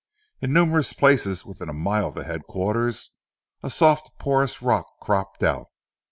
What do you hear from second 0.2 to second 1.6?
In numerous places